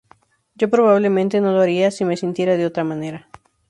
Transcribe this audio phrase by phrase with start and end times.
[0.55, 3.29] Yo probablemente no lo haría si me sintiera de otra manera".